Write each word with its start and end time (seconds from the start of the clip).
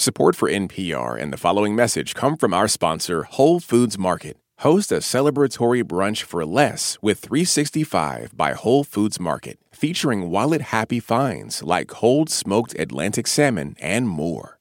Support 0.00 0.34
for 0.34 0.48
NPR 0.48 1.20
and 1.20 1.30
the 1.30 1.36
following 1.36 1.76
message 1.76 2.14
come 2.14 2.38
from 2.38 2.54
our 2.54 2.68
sponsor, 2.68 3.24
Whole 3.24 3.60
Foods 3.60 3.98
Market. 3.98 4.38
Host 4.60 4.90
a 4.90 5.00
celebratory 5.00 5.84
brunch 5.84 6.22
for 6.22 6.46
less 6.46 6.96
with 7.02 7.18
365 7.18 8.34
by 8.34 8.54
Whole 8.54 8.82
Foods 8.82 9.20
Market, 9.20 9.58
featuring 9.72 10.30
wallet 10.30 10.62
happy 10.62 11.00
finds 11.00 11.62
like 11.62 11.88
cold 11.88 12.30
smoked 12.30 12.74
Atlantic 12.78 13.26
salmon 13.26 13.76
and 13.78 14.08
more. 14.08 14.58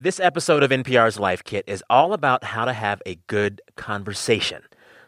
This 0.00 0.20
episode 0.20 0.62
of 0.62 0.70
NPR's 0.70 1.18
Life 1.18 1.42
Kit 1.42 1.64
is 1.66 1.82
all 1.90 2.12
about 2.12 2.44
how 2.44 2.64
to 2.64 2.72
have 2.72 3.02
a 3.04 3.16
good 3.26 3.60
conversation. 3.74 4.62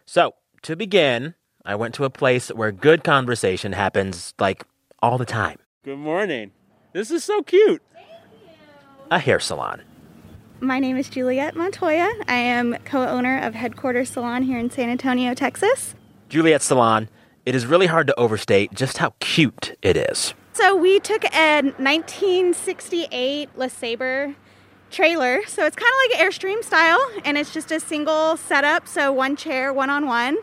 So, 0.05 0.35
to 0.63 0.75
begin, 0.75 1.37
I 1.65 1.77
went 1.77 1.95
to 1.95 2.05
a 2.05 2.11
place 2.11 2.49
where 2.49 2.73
good 2.73 3.05
conversation 3.05 3.75
happens 3.75 4.35
like 4.41 4.65
all 4.99 5.19
the 5.19 5.25
time. 5.25 5.61
Good 5.85 5.99
morning. 5.99 6.51
This 6.93 7.13
is 7.13 7.23
so 7.23 7.43
cute. 7.43 7.81
A 9.11 9.19
hair 9.19 9.41
salon. 9.41 9.83
My 10.61 10.79
name 10.79 10.99
is 10.99 11.09
Juliet 11.09 11.57
Montoya. 11.57 12.11
I 12.27 12.35
am 12.35 12.77
co 12.85 13.07
owner 13.07 13.39
of 13.39 13.55
Headquarters 13.55 14.11
Salon 14.11 14.43
here 14.43 14.59
in 14.59 14.71
San 14.71 14.91
Antonio, 14.91 15.33
Texas. 15.33 15.95
Juliet 16.29 16.61
Salon. 16.61 17.09
It 17.47 17.55
is 17.55 17.65
really 17.65 17.87
hard 17.87 18.07
to 18.09 18.21
overstate 18.21 18.75
just 18.75 18.99
how 18.99 19.15
cute 19.21 19.79
it 19.81 19.97
is. 19.97 20.35
So, 20.53 20.77
we 20.77 21.01
took 21.01 21.25
a 21.25 21.63
1968 21.63 23.49
LeSabre 23.57 24.35
trailer. 24.91 25.41
So, 25.47 25.65
it's 25.65 25.77
kind 25.77 25.91
of 25.91 26.11
like 26.11 26.21
an 26.21 26.29
Airstream 26.29 26.63
style, 26.63 27.01
and 27.25 27.39
it's 27.39 27.55
just 27.55 27.73
a 27.73 27.81
single 27.81 28.37
setup. 28.37 28.87
So, 28.87 29.11
one 29.11 29.37
chair, 29.37 29.73
one 29.73 29.89
on 29.89 30.07
one. 30.07 30.37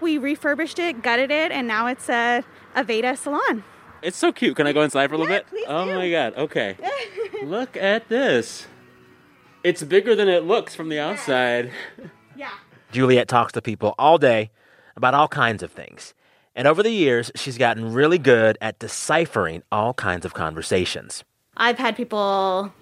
We 0.00 0.18
refurbished 0.18 0.78
it, 0.78 1.02
gutted 1.02 1.32
it, 1.32 1.50
and 1.50 1.66
now 1.66 1.88
it's 1.88 2.08
a 2.08 2.44
Aveda 2.76 3.18
salon. 3.18 3.64
It's 4.02 4.16
so 4.16 4.32
cute. 4.32 4.56
Can 4.56 4.66
I 4.66 4.72
go 4.72 4.82
inside 4.82 5.08
for 5.08 5.14
a 5.14 5.18
little 5.18 5.32
Yeah, 5.32 5.40
bit? 5.40 5.48
please 5.48 5.64
oh 5.68 5.84
do. 5.86 5.94
my 5.94 6.10
god. 6.10 6.34
Okay. 6.36 6.76
Look 7.44 7.76
at 7.76 8.08
this. 8.08 8.66
It's 9.64 9.82
bigger 9.84 10.14
than 10.16 10.28
it 10.28 10.44
looks 10.44 10.74
from 10.74 10.88
the 10.88 10.98
outside. 10.98 11.70
Yeah. 12.34 12.48
Juliet 12.90 13.28
talks 13.28 13.52
to 13.52 13.60
people 13.62 13.94
all 13.98 14.16
day 14.16 14.50
about 14.96 15.12
all 15.12 15.28
kinds 15.28 15.62
of 15.62 15.70
things. 15.70 16.14
And 16.56 16.66
over 16.66 16.82
the 16.82 16.90
years, 16.90 17.30
she's 17.36 17.58
gotten 17.58 17.92
really 17.92 18.16
good 18.18 18.56
at 18.62 18.78
deciphering 18.78 19.62
all 19.70 19.92
kinds 19.92 20.24
of 20.24 20.32
conversations. 20.32 21.24
I've 21.58 21.76
had 21.78 21.94
people, 21.94 22.72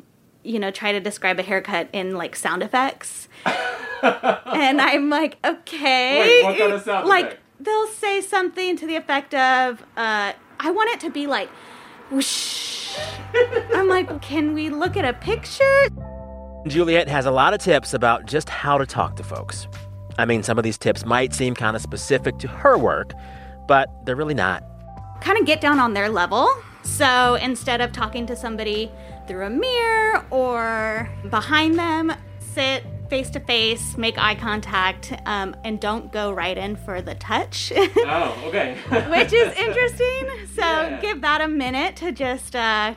you 0.45 0.61
know, 0.61 0.71
try 0.71 0.93
to 0.93 1.01
describe 1.01 1.41
a 1.41 1.43
haircut 1.43 1.89
in 1.93 2.17
like 2.17 2.37
sound 2.37 2.63
effects. 2.63 3.29
and 4.03 4.81
I'm 4.81 5.11
like, 5.11 5.37
okay. 5.45 6.21
Wait, 6.21 6.45
what 6.45 6.57
kind 6.59 6.73
of 6.73 6.83
sound 6.83 7.09
Like, 7.09 7.25
effect? 7.27 7.41
they'll 7.59 7.87
say 7.89 8.21
something 8.21 8.77
to 8.77 8.87
the 8.87 8.95
effect 8.97 9.35
of, 9.35 9.85
uh, 9.97 10.33
I 10.63 10.71
want 10.71 10.91
it 10.91 11.01
to 11.01 11.11
be 11.11 11.27
like, 11.27 11.49
whoosh. 12.11 12.95
I'm 13.75 13.89
like, 13.89 14.21
can 14.21 14.53
we 14.53 14.69
look 14.69 14.97
at 14.97 15.07
a 15.07 15.15
picture? 15.15 15.87
Juliet 16.67 17.09
has 17.09 17.25
a 17.25 17.31
lot 17.31 17.55
of 17.55 17.61
tips 17.61 17.95
about 17.95 18.27
just 18.27 18.51
how 18.51 18.77
to 18.77 18.85
talk 18.85 19.17
to 19.17 19.23
folks. 19.23 19.67
I 20.19 20.27
mean, 20.27 20.43
some 20.43 20.59
of 20.59 20.65
these 20.65 20.77
tips 20.77 21.07
might 21.07 21.33
seem 21.33 21.55
kind 21.55 21.77
of 21.77 21.81
specific 21.81 22.39
to 22.41 22.49
her 22.49 22.77
work, 22.77 23.15
but 23.67 23.89
they're 24.05 24.17
really 24.17 24.35
not. 24.35 24.63
Kind 25.23 25.39
of 25.39 25.47
get 25.47 25.63
down 25.63 25.79
on 25.79 25.95
their 25.95 26.11
level. 26.11 26.51
So 26.83 27.37
instead 27.37 27.81
of 27.81 27.93
talking 27.93 28.27
to 28.27 28.37
somebody 28.37 28.93
through 29.27 29.47
a 29.47 29.51
mirror 29.51 30.27
or 30.31 31.11
behind 31.31 31.79
them, 31.79 32.13
sit 32.39 32.85
face 33.11 33.29
to 33.31 33.41
face, 33.41 33.99
make 33.99 34.17
eye 34.19 34.37
contact, 34.37 35.13
um, 35.27 35.55
and 35.65 35.81
don't 35.81 36.13
go 36.13 36.31
right 36.31 36.57
in 36.57 36.77
for 36.77 37.03
the 37.03 37.15
touch, 37.17 37.73
Oh, 37.77 38.41
okay. 38.47 38.77
which 39.11 39.33
is 39.33 39.53
interesting. 39.59 40.07
So 41.11 41.17
Yeah. 41.17 41.17
give 41.17 41.23
that 41.23 41.41
a 41.41 41.49
minute 41.49 41.97
to 41.97 42.13
just, 42.13 42.55
uh, 42.55 42.95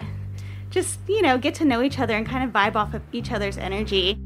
just 0.70 1.00
you 1.08 1.24
know, 1.24 1.40
get 1.40 1.56
to 1.56 1.66
know 1.66 1.82
each 1.82 1.98
other 1.98 2.16
and 2.16 2.28
kind 2.28 2.44
of 2.44 2.52
vibe 2.52 2.76
off 2.76 2.94
of 2.94 3.02
each 3.12 3.32
other's 3.32 3.58
energy. 3.58 4.20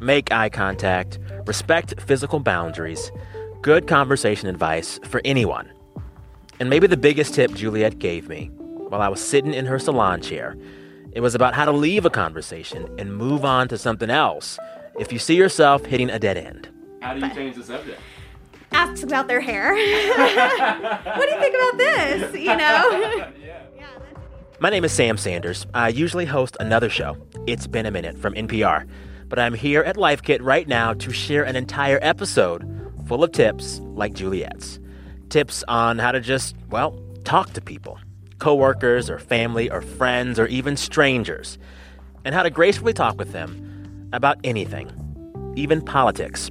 Make 0.00 0.30
eye 0.30 0.50
contact, 0.50 1.18
respect 1.46 1.98
physical 2.00 2.40
boundaries, 2.40 3.10
good 3.62 3.86
conversation 3.86 4.48
advice 4.50 5.00
for 5.04 5.22
anyone. 5.24 5.72
And 6.60 6.68
maybe 6.68 6.86
the 6.86 6.98
biggest 6.98 7.34
tip 7.34 7.54
Juliet 7.54 7.98
gave 7.98 8.28
me 8.28 8.50
while 8.90 9.00
I 9.00 9.08
was 9.08 9.20
sitting 9.20 9.54
in 9.54 9.64
her 9.64 9.78
salon 9.78 10.20
chair, 10.20 10.54
it 11.12 11.20
was 11.20 11.34
about 11.34 11.54
how 11.54 11.64
to 11.64 11.72
leave 11.72 12.04
a 12.04 12.10
conversation 12.10 12.86
and 12.98 13.16
move 13.16 13.44
on 13.46 13.66
to 13.68 13.78
something 13.78 14.10
else 14.10 14.58
if 14.98 15.10
you 15.10 15.18
see 15.18 15.36
yourself 15.36 15.86
hitting 15.86 16.10
a 16.10 16.18
dead 16.18 16.36
end. 16.36 16.68
How 17.00 17.14
do 17.14 17.26
you 17.26 17.34
change 17.34 17.56
the 17.56 17.64
subject? 17.64 18.00
Ask 18.74 19.02
about 19.02 19.28
their 19.28 19.40
hair. 19.40 19.72
what 21.16 21.28
do 21.28 21.34
you 21.34 21.40
think 21.40 21.54
about 21.54 21.78
this? 21.78 22.40
You 22.40 22.56
know. 22.56 23.28
My 24.60 24.70
name 24.70 24.84
is 24.84 24.92
Sam 24.92 25.16
Sanders. 25.16 25.66
I 25.74 25.88
usually 25.88 26.24
host 26.24 26.56
another 26.60 26.88
show, 26.88 27.16
It's 27.46 27.66
Been 27.66 27.86
a 27.86 27.90
Minute 27.90 28.18
from 28.18 28.34
NPR. 28.34 28.88
But 29.28 29.38
I'm 29.38 29.54
here 29.54 29.82
at 29.82 29.96
Life 29.96 30.22
Kit 30.22 30.42
right 30.42 30.66
now 30.66 30.92
to 30.94 31.12
share 31.12 31.44
an 31.44 31.56
entire 31.56 31.98
episode 32.02 32.64
full 33.06 33.22
of 33.22 33.32
tips 33.32 33.80
like 33.94 34.14
Juliet's. 34.14 34.80
Tips 35.28 35.64
on 35.68 35.98
how 35.98 36.12
to 36.12 36.20
just, 36.20 36.56
well, 36.70 36.98
talk 37.24 37.52
to 37.54 37.60
people 37.60 37.98
coworkers 38.38 39.08
or 39.08 39.18
family 39.18 39.70
or 39.70 39.80
friends 39.80 40.38
or 40.38 40.46
even 40.48 40.76
strangers, 40.76 41.58
and 42.24 42.34
how 42.34 42.42
to 42.42 42.50
gracefully 42.50 42.92
talk 42.92 43.16
with 43.18 43.32
them 43.32 44.08
about 44.12 44.38
anything, 44.44 44.90
even 45.56 45.80
politics. 45.80 46.50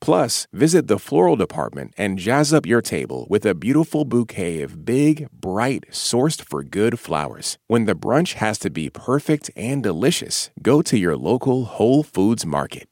Plus, 0.00 0.46
visit 0.52 0.86
the 0.86 0.98
floral 0.98 1.36
department 1.36 1.92
and 1.98 2.18
jazz 2.18 2.52
up 2.52 2.66
your 2.66 2.80
table 2.80 3.26
with 3.28 3.44
a 3.44 3.54
beautiful 3.54 4.04
bouquet 4.04 4.62
of 4.62 4.84
big, 4.84 5.28
bright, 5.30 5.84
sourced 5.90 6.40
for 6.40 6.62
good 6.62 6.98
flowers. 6.98 7.58
When 7.66 7.84
the 7.84 7.94
brunch 7.94 8.34
has 8.34 8.58
to 8.60 8.70
be 8.70 8.88
perfect 8.90 9.50
and 9.54 9.82
delicious, 9.82 10.50
go 10.62 10.82
to 10.82 10.96
your 10.96 11.16
local 11.16 11.64
Whole 11.64 12.02
Foods 12.02 12.46
Market. 12.46 12.86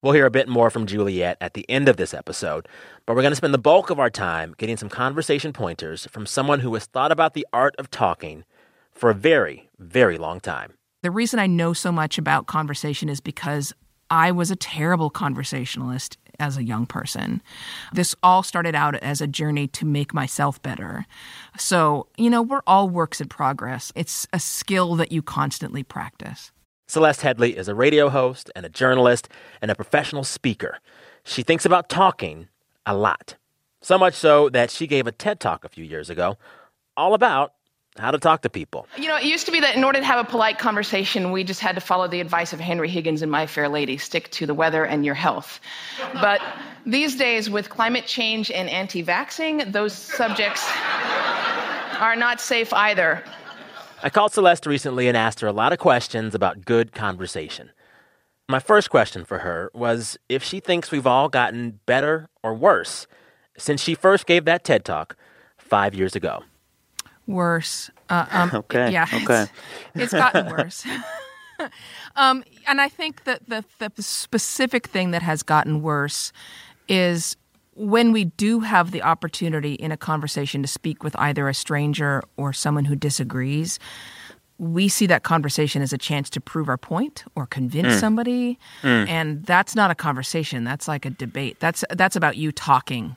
We'll 0.00 0.12
hear 0.12 0.26
a 0.26 0.30
bit 0.30 0.48
more 0.48 0.70
from 0.70 0.86
Juliet 0.86 1.36
at 1.40 1.54
the 1.54 1.68
end 1.68 1.88
of 1.88 1.96
this 1.96 2.14
episode, 2.14 2.68
but 3.04 3.16
we're 3.16 3.22
going 3.22 3.32
to 3.32 3.36
spend 3.36 3.52
the 3.52 3.58
bulk 3.58 3.90
of 3.90 3.98
our 3.98 4.10
time 4.10 4.54
getting 4.56 4.76
some 4.76 4.88
conversation 4.88 5.52
pointers 5.52 6.06
from 6.06 6.24
someone 6.24 6.60
who 6.60 6.72
has 6.74 6.86
thought 6.86 7.10
about 7.10 7.34
the 7.34 7.44
art 7.52 7.74
of 7.80 7.90
talking 7.90 8.44
for 8.92 9.10
a 9.10 9.14
very, 9.14 9.68
very 9.76 10.16
long 10.16 10.38
time. 10.38 10.74
The 11.02 11.10
reason 11.10 11.40
I 11.40 11.48
know 11.48 11.72
so 11.72 11.90
much 11.90 12.16
about 12.16 12.46
conversation 12.46 13.08
is 13.08 13.20
because 13.20 13.74
I 14.10 14.30
was 14.30 14.50
a 14.50 14.56
terrible 14.56 15.10
conversationalist 15.10 16.18
as 16.38 16.56
a 16.56 16.64
young 16.64 16.86
person. 16.86 17.42
This 17.92 18.14
all 18.22 18.42
started 18.42 18.74
out 18.74 18.94
as 18.96 19.20
a 19.20 19.26
journey 19.26 19.66
to 19.68 19.84
make 19.84 20.14
myself 20.14 20.62
better. 20.62 21.06
So, 21.58 22.06
you 22.16 22.30
know, 22.30 22.42
we're 22.42 22.62
all 22.66 22.88
works 22.88 23.20
in 23.20 23.28
progress. 23.28 23.92
It's 23.96 24.26
a 24.32 24.38
skill 24.38 24.94
that 24.96 25.12
you 25.12 25.20
constantly 25.20 25.82
practice. 25.82 26.52
Celeste 26.86 27.22
Headlee 27.22 27.54
is 27.54 27.68
a 27.68 27.74
radio 27.74 28.08
host 28.08 28.50
and 28.56 28.64
a 28.64 28.70
journalist 28.70 29.28
and 29.60 29.70
a 29.70 29.74
professional 29.74 30.24
speaker. 30.24 30.78
She 31.24 31.42
thinks 31.42 31.66
about 31.66 31.88
talking 31.88 32.48
a 32.86 32.96
lot. 32.96 33.36
So 33.82 33.98
much 33.98 34.14
so 34.14 34.48
that 34.50 34.70
she 34.70 34.86
gave 34.86 35.06
a 35.06 35.12
TED 35.12 35.40
talk 35.40 35.64
a 35.64 35.68
few 35.68 35.84
years 35.84 36.08
ago 36.08 36.38
all 36.96 37.14
about 37.14 37.52
how 37.98 38.10
to 38.10 38.18
talk 38.18 38.42
to 38.42 38.50
people. 38.50 38.86
You 38.96 39.08
know, 39.08 39.16
it 39.16 39.24
used 39.24 39.46
to 39.46 39.52
be 39.52 39.60
that 39.60 39.76
in 39.76 39.84
order 39.84 39.98
to 39.98 40.04
have 40.04 40.24
a 40.24 40.28
polite 40.28 40.58
conversation, 40.58 41.32
we 41.32 41.44
just 41.44 41.60
had 41.60 41.74
to 41.74 41.80
follow 41.80 42.08
the 42.08 42.20
advice 42.20 42.52
of 42.52 42.60
Henry 42.60 42.88
Higgins 42.88 43.22
in 43.22 43.30
My 43.30 43.46
Fair 43.46 43.68
Lady 43.68 43.98
stick 43.98 44.30
to 44.32 44.46
the 44.46 44.54
weather 44.54 44.84
and 44.84 45.04
your 45.04 45.14
health. 45.14 45.60
But 46.14 46.40
these 46.86 47.16
days, 47.16 47.50
with 47.50 47.68
climate 47.70 48.06
change 48.06 48.50
and 48.50 48.68
anti 48.68 49.04
vaxxing, 49.04 49.72
those 49.72 49.92
subjects 49.92 50.66
are 51.98 52.16
not 52.16 52.40
safe 52.40 52.72
either. 52.72 53.22
I 54.02 54.10
called 54.10 54.32
Celeste 54.32 54.66
recently 54.66 55.08
and 55.08 55.16
asked 55.16 55.40
her 55.40 55.48
a 55.48 55.52
lot 55.52 55.72
of 55.72 55.78
questions 55.78 56.34
about 56.34 56.64
good 56.64 56.92
conversation. 56.92 57.72
My 58.48 58.60
first 58.60 58.90
question 58.90 59.24
for 59.24 59.40
her 59.40 59.70
was 59.74 60.16
if 60.28 60.42
she 60.42 60.60
thinks 60.60 60.90
we've 60.90 61.06
all 61.06 61.28
gotten 61.28 61.80
better 61.84 62.28
or 62.42 62.54
worse 62.54 63.06
since 63.58 63.82
she 63.82 63.94
first 63.94 64.24
gave 64.24 64.44
that 64.46 64.64
TED 64.64 64.84
talk 64.84 65.16
five 65.58 65.94
years 65.94 66.16
ago. 66.16 66.44
Worse. 67.28 67.90
Uh, 68.08 68.26
um, 68.30 68.50
Okay, 68.54 68.90
Yeah. 68.90 69.06
okay. 69.22 69.42
It's, 69.42 69.52
it's 69.94 70.12
gotten 70.12 70.48
worse. 70.50 70.84
um, 72.16 72.42
and 72.66 72.80
I 72.80 72.88
think 72.88 73.24
that 73.24 73.48
the, 73.48 73.64
the 73.78 74.02
specific 74.02 74.86
thing 74.88 75.12
that 75.12 75.22
has 75.22 75.42
gotten 75.44 75.82
worse 75.82 76.32
is 76.88 77.36
when 77.74 78.10
we 78.12 78.24
do 78.24 78.60
have 78.60 78.90
the 78.90 79.02
opportunity 79.02 79.74
in 79.74 79.92
a 79.92 79.96
conversation 79.96 80.62
to 80.62 80.68
speak 80.68 81.04
with 81.04 81.14
either 81.16 81.48
a 81.48 81.54
stranger 81.54 82.22
or 82.36 82.52
someone 82.52 82.86
who 82.86 82.96
disagrees, 82.96 83.78
we 84.58 84.88
see 84.88 85.06
that 85.06 85.22
conversation 85.22 85.82
as 85.82 85.92
a 85.92 85.98
chance 85.98 86.28
to 86.30 86.40
prove 86.40 86.68
our 86.68 86.76
point 86.78 87.24
or 87.36 87.46
convince 87.46 87.94
somebody. 88.00 88.58
And 88.82 89.44
that's 89.44 89.76
not 89.76 89.92
a 89.92 89.94
conversation. 89.94 90.64
That's 90.64 90.88
like 90.88 91.04
a 91.04 91.10
debate. 91.10 91.60
That's 91.60 91.84
that's 91.90 92.16
about 92.16 92.36
you 92.36 92.50
talking. 92.50 93.14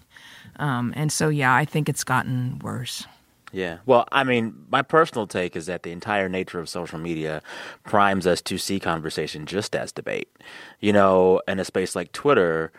Um, 0.59 0.93
and 0.95 1.11
so, 1.11 1.29
yeah, 1.29 1.55
I 1.55 1.65
think 1.65 1.89
it's 1.89 2.03
gotten 2.03 2.59
worse. 2.59 3.07
Yeah. 3.51 3.79
Well, 3.85 4.05
I 4.11 4.23
mean, 4.23 4.65
my 4.69 4.81
personal 4.81 5.27
take 5.27 5.55
is 5.55 5.65
that 5.65 5.83
the 5.83 5.91
entire 5.91 6.29
nature 6.29 6.59
of 6.59 6.69
social 6.69 6.99
media 6.99 7.41
primes 7.83 8.25
us 8.25 8.41
to 8.43 8.57
see 8.57 8.79
conversation 8.79 9.45
just 9.45 9.75
as 9.75 9.91
debate. 9.91 10.29
You 10.79 10.93
know, 10.93 11.41
in 11.47 11.59
a 11.59 11.65
space 11.65 11.95
like 11.95 12.11
Twitter, 12.13 12.71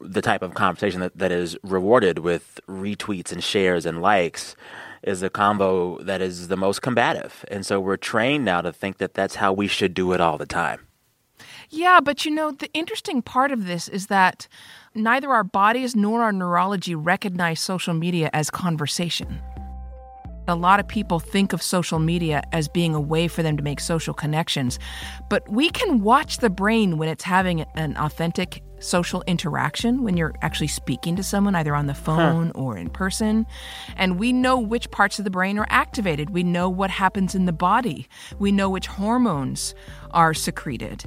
the 0.00 0.22
type 0.22 0.42
of 0.42 0.54
conversation 0.54 1.00
that, 1.00 1.16
that 1.16 1.32
is 1.32 1.56
rewarded 1.62 2.20
with 2.20 2.60
retweets 2.68 3.32
and 3.32 3.42
shares 3.42 3.86
and 3.86 4.00
likes 4.02 4.54
is 5.02 5.22
a 5.22 5.30
combo 5.30 5.98
that 6.02 6.20
is 6.20 6.48
the 6.48 6.56
most 6.56 6.82
combative. 6.82 7.44
And 7.50 7.64
so 7.64 7.80
we're 7.80 7.96
trained 7.96 8.44
now 8.44 8.60
to 8.60 8.72
think 8.72 8.98
that 8.98 9.14
that's 9.14 9.36
how 9.36 9.52
we 9.52 9.66
should 9.66 9.94
do 9.94 10.12
it 10.12 10.20
all 10.20 10.38
the 10.38 10.46
time. 10.46 10.86
Yeah, 11.70 12.00
but 12.00 12.24
you 12.24 12.30
know, 12.30 12.50
the 12.50 12.70
interesting 12.72 13.22
part 13.22 13.52
of 13.52 13.66
this 13.66 13.88
is 13.88 14.06
that 14.06 14.48
neither 14.94 15.30
our 15.30 15.44
bodies 15.44 15.94
nor 15.94 16.22
our 16.22 16.32
neurology 16.32 16.94
recognize 16.94 17.60
social 17.60 17.94
media 17.94 18.30
as 18.32 18.50
conversation. 18.50 19.40
A 20.48 20.56
lot 20.56 20.80
of 20.80 20.88
people 20.88 21.20
think 21.20 21.52
of 21.52 21.62
social 21.62 21.98
media 21.98 22.42
as 22.52 22.68
being 22.68 22.94
a 22.94 23.00
way 23.00 23.28
for 23.28 23.42
them 23.42 23.58
to 23.58 23.62
make 23.62 23.80
social 23.80 24.14
connections, 24.14 24.78
but 25.28 25.46
we 25.48 25.68
can 25.68 26.00
watch 26.00 26.38
the 26.38 26.48
brain 26.48 26.96
when 26.96 27.10
it's 27.10 27.22
having 27.22 27.60
an 27.74 27.94
authentic 27.98 28.62
social 28.80 29.22
interaction, 29.26 30.02
when 30.02 30.16
you're 30.16 30.34
actually 30.40 30.68
speaking 30.68 31.16
to 31.16 31.22
someone 31.22 31.54
either 31.54 31.74
on 31.74 31.86
the 31.86 31.94
phone 31.94 32.50
or 32.54 32.78
in 32.78 32.88
person. 32.88 33.44
And 33.96 34.18
we 34.18 34.32
know 34.32 34.58
which 34.58 34.90
parts 34.90 35.18
of 35.18 35.26
the 35.26 35.30
brain 35.30 35.58
are 35.58 35.66
activated. 35.68 36.30
We 36.30 36.44
know 36.44 36.70
what 36.70 36.90
happens 36.90 37.34
in 37.34 37.44
the 37.44 37.52
body. 37.52 38.08
We 38.38 38.50
know 38.50 38.70
which 38.70 38.86
hormones 38.86 39.74
are 40.12 40.32
secreted. 40.32 41.04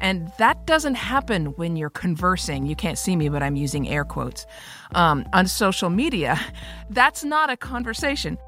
And 0.00 0.32
that 0.38 0.66
doesn't 0.66 0.94
happen 0.94 1.46
when 1.56 1.76
you're 1.76 1.90
conversing. 1.90 2.66
You 2.66 2.74
can't 2.74 2.98
see 2.98 3.14
me, 3.16 3.28
but 3.28 3.42
I'm 3.42 3.54
using 3.54 3.86
air 3.88 4.04
quotes 4.04 4.46
um, 4.94 5.28
on 5.32 5.46
social 5.46 5.90
media. 5.90 6.40
That's 6.90 7.22
not 7.22 7.50
a 7.50 7.56
conversation. 7.56 8.38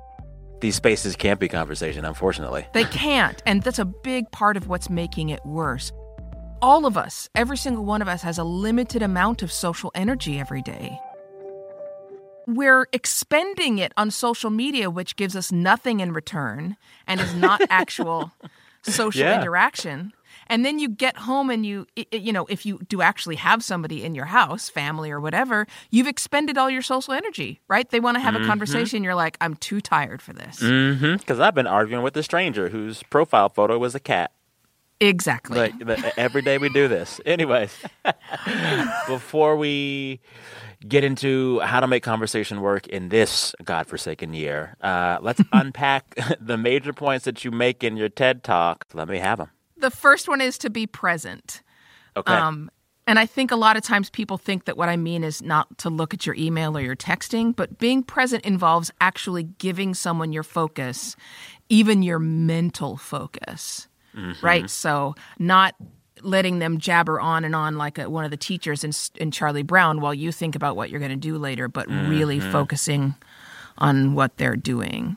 These 0.62 0.76
spaces 0.76 1.16
can't 1.16 1.40
be 1.40 1.48
conversation, 1.48 2.04
unfortunately. 2.04 2.64
They 2.72 2.84
can't. 2.84 3.42
And 3.46 3.62
that's 3.64 3.80
a 3.80 3.84
big 3.84 4.30
part 4.30 4.56
of 4.56 4.68
what's 4.68 4.88
making 4.88 5.30
it 5.30 5.44
worse. 5.44 5.90
All 6.62 6.86
of 6.86 6.96
us, 6.96 7.28
every 7.34 7.56
single 7.56 7.84
one 7.84 8.00
of 8.00 8.06
us, 8.06 8.22
has 8.22 8.38
a 8.38 8.44
limited 8.44 9.02
amount 9.02 9.42
of 9.42 9.50
social 9.50 9.90
energy 9.96 10.38
every 10.38 10.62
day. 10.62 10.96
We're 12.46 12.86
expending 12.92 13.78
it 13.78 13.92
on 13.96 14.12
social 14.12 14.50
media, 14.50 14.88
which 14.88 15.16
gives 15.16 15.34
us 15.34 15.50
nothing 15.50 15.98
in 15.98 16.12
return 16.12 16.76
and 17.08 17.20
is 17.20 17.34
not 17.34 17.60
actual 17.68 18.30
social 18.82 19.22
Yeah. 19.22 19.40
interaction. 19.40 20.12
And 20.52 20.66
then 20.66 20.78
you 20.78 20.90
get 20.90 21.16
home 21.16 21.48
and 21.48 21.64
you, 21.64 21.86
you 22.12 22.30
know, 22.30 22.44
if 22.44 22.66
you 22.66 22.78
do 22.86 23.00
actually 23.00 23.36
have 23.36 23.64
somebody 23.64 24.04
in 24.04 24.14
your 24.14 24.26
house, 24.26 24.68
family 24.68 25.10
or 25.10 25.18
whatever, 25.18 25.66
you've 25.90 26.06
expended 26.06 26.58
all 26.58 26.68
your 26.68 26.82
social 26.82 27.14
energy, 27.14 27.62
right? 27.68 27.88
They 27.88 28.00
want 28.00 28.16
to 28.16 28.20
have 28.20 28.34
a 28.34 28.44
conversation. 28.44 29.02
You're 29.02 29.14
like, 29.14 29.38
I'm 29.40 29.54
too 29.54 29.80
tired 29.80 30.20
for 30.20 30.34
this. 30.34 30.60
Mm-hmm. 30.60 31.16
Because 31.16 31.40
I've 31.40 31.54
been 31.54 31.66
arguing 31.66 32.04
with 32.04 32.14
a 32.18 32.22
stranger 32.22 32.68
whose 32.68 33.02
profile 33.04 33.48
photo 33.48 33.78
was 33.78 33.94
a 33.94 34.00
cat. 34.00 34.32
Exactly. 35.00 35.58
Like 35.58 35.78
the, 35.78 36.20
every 36.20 36.42
day 36.42 36.58
we 36.58 36.68
do 36.68 36.86
this. 36.86 37.18
Anyways, 37.26 37.74
before 39.08 39.56
we 39.56 40.20
get 40.86 41.02
into 41.02 41.60
how 41.60 41.80
to 41.80 41.86
make 41.86 42.02
conversation 42.02 42.60
work 42.60 42.86
in 42.88 43.08
this 43.08 43.54
godforsaken 43.64 44.34
year, 44.34 44.76
uh, 44.82 45.16
let's 45.22 45.40
unpack 45.54 46.14
the 46.42 46.58
major 46.58 46.92
points 46.92 47.24
that 47.24 47.42
you 47.42 47.50
make 47.50 47.82
in 47.82 47.96
your 47.96 48.10
TED 48.10 48.44
talk. 48.44 48.84
Let 48.92 49.08
me 49.08 49.18
have 49.18 49.38
them. 49.38 49.48
The 49.82 49.90
first 49.90 50.28
one 50.28 50.40
is 50.40 50.56
to 50.58 50.70
be 50.70 50.86
present. 50.86 51.60
Okay. 52.16 52.32
Um, 52.32 52.70
and 53.06 53.18
I 53.18 53.26
think 53.26 53.50
a 53.50 53.56
lot 53.56 53.76
of 53.76 53.82
times 53.82 54.10
people 54.10 54.38
think 54.38 54.64
that 54.66 54.76
what 54.76 54.88
I 54.88 54.96
mean 54.96 55.24
is 55.24 55.42
not 55.42 55.76
to 55.78 55.90
look 55.90 56.14
at 56.14 56.24
your 56.24 56.36
email 56.36 56.76
or 56.76 56.80
your 56.80 56.94
texting, 56.94 57.54
but 57.54 57.78
being 57.78 58.04
present 58.04 58.44
involves 58.44 58.92
actually 59.00 59.42
giving 59.42 59.92
someone 59.92 60.32
your 60.32 60.44
focus, 60.44 61.16
even 61.68 62.02
your 62.02 62.20
mental 62.20 62.96
focus, 62.96 63.88
right? 64.40 64.70
So 64.70 65.16
not 65.40 65.74
letting 66.22 66.60
them 66.60 66.78
jabber 66.78 67.20
on 67.20 67.44
and 67.44 67.56
on 67.56 67.76
like 67.76 67.98
a, 67.98 68.08
one 68.08 68.24
of 68.24 68.30
the 68.30 68.36
teachers 68.36 68.84
in, 68.84 68.92
in 69.16 69.32
Charlie 69.32 69.64
Brown 69.64 70.00
while 70.00 70.14
you 70.14 70.30
think 70.30 70.54
about 70.54 70.76
what 70.76 70.88
you're 70.88 71.00
going 71.00 71.10
to 71.10 71.16
do 71.16 71.38
later, 71.38 71.66
but 71.66 71.88
really 71.88 72.38
focusing 72.52 73.16
on 73.78 74.14
what 74.14 74.36
they're 74.36 74.54
doing. 74.54 75.16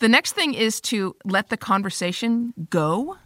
The 0.00 0.08
next 0.08 0.32
thing 0.32 0.54
is 0.54 0.80
to 0.82 1.14
let 1.24 1.50
the 1.50 1.56
conversation 1.56 2.54
go. 2.70 3.16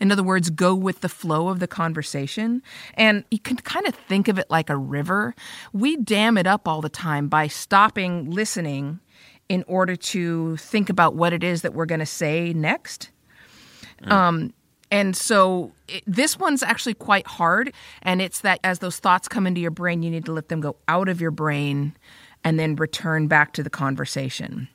In 0.00 0.12
other 0.12 0.22
words, 0.22 0.50
go 0.50 0.74
with 0.74 1.00
the 1.00 1.08
flow 1.08 1.48
of 1.48 1.60
the 1.60 1.66
conversation. 1.66 2.62
And 2.94 3.24
you 3.30 3.38
can 3.38 3.56
kind 3.56 3.86
of 3.86 3.94
think 3.94 4.28
of 4.28 4.38
it 4.38 4.50
like 4.50 4.70
a 4.70 4.76
river. 4.76 5.34
We 5.72 5.96
dam 5.96 6.38
it 6.38 6.46
up 6.46 6.68
all 6.68 6.80
the 6.80 6.88
time 6.88 7.28
by 7.28 7.48
stopping 7.48 8.30
listening 8.30 9.00
in 9.48 9.64
order 9.66 9.96
to 9.96 10.56
think 10.56 10.90
about 10.90 11.14
what 11.14 11.32
it 11.32 11.44
is 11.44 11.62
that 11.62 11.72
we're 11.72 11.86
going 11.86 12.00
to 12.00 12.06
say 12.06 12.52
next. 12.52 13.10
Um, 14.04 14.52
and 14.90 15.16
so 15.16 15.72
it, 15.88 16.02
this 16.06 16.38
one's 16.38 16.62
actually 16.62 16.94
quite 16.94 17.26
hard. 17.26 17.72
And 18.02 18.20
it's 18.20 18.40
that 18.40 18.60
as 18.64 18.80
those 18.80 18.98
thoughts 18.98 19.28
come 19.28 19.46
into 19.46 19.60
your 19.60 19.70
brain, 19.70 20.02
you 20.02 20.10
need 20.10 20.24
to 20.26 20.32
let 20.32 20.48
them 20.48 20.60
go 20.60 20.76
out 20.88 21.08
of 21.08 21.20
your 21.20 21.30
brain 21.30 21.96
and 22.44 22.58
then 22.58 22.76
return 22.76 23.26
back 23.26 23.52
to 23.54 23.62
the 23.62 23.70
conversation. 23.70 24.68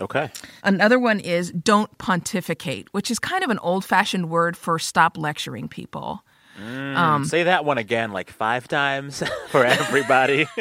Okay. 0.00 0.30
Another 0.62 0.98
one 0.98 1.20
is 1.20 1.50
don't 1.50 1.96
pontificate, 1.98 2.92
which 2.92 3.10
is 3.10 3.18
kind 3.18 3.42
of 3.42 3.50
an 3.50 3.58
old 3.60 3.84
fashioned 3.84 4.30
word 4.30 4.56
for 4.56 4.78
stop 4.78 5.18
lecturing 5.18 5.68
people. 5.68 6.22
Um, 6.58 7.24
Say 7.26 7.42
that 7.42 7.64
one 7.64 7.78
again 7.78 8.12
like 8.12 8.30
five 8.30 8.66
times 8.68 9.22
for 9.48 9.64
everybody. 9.64 10.46